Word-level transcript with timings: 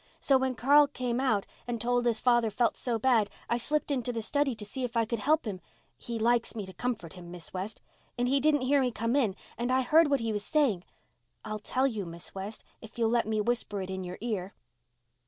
So 0.19 0.35
when 0.39 0.55
Carl 0.55 0.87
came 0.87 1.19
out 1.19 1.45
and 1.67 1.79
told 1.79 2.07
us 2.07 2.19
father 2.19 2.49
felt 2.49 2.75
so 2.75 2.97
bad, 2.97 3.29
I 3.47 3.59
slipped 3.59 3.91
into 3.91 4.11
the 4.11 4.23
study 4.23 4.55
to 4.55 4.65
see 4.65 4.83
if 4.83 4.97
I 4.97 5.05
could 5.05 5.19
help 5.19 5.45
him—he 5.45 6.17
likes 6.17 6.55
me 6.55 6.65
to 6.65 6.73
comfort 6.73 7.13
him, 7.13 7.29
Miss 7.29 7.53
West—and 7.53 8.27
he 8.27 8.39
didn't 8.39 8.61
hear 8.61 8.81
me 8.81 8.89
come 8.89 9.15
in 9.15 9.35
and 9.59 9.71
I 9.71 9.83
heard 9.83 10.09
what 10.09 10.19
he 10.21 10.33
was 10.33 10.43
saying. 10.43 10.85
I'll 11.45 11.59
tell 11.59 11.85
you, 11.85 12.07
Miss 12.07 12.33
West, 12.33 12.63
if 12.81 12.97
you'll 12.97 13.09
let 13.11 13.27
me 13.27 13.41
whisper 13.41 13.79
it 13.79 13.91
in 13.91 14.03
your 14.03 14.17
ear." 14.21 14.55